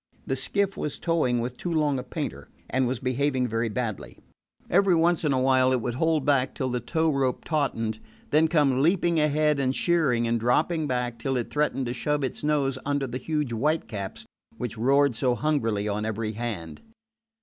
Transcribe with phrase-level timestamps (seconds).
[0.25, 4.17] The skiff was towing with too long a painter, and was behaving very badly.
[4.67, 7.99] Every once in a while it would hold back till the tow rope tautened,
[8.31, 12.43] then come leaping ahead and sheering and dropping slack till it threatened to shove its
[12.43, 14.25] nose under the huge whitecaps
[14.57, 16.81] which roared so hungrily on every hand.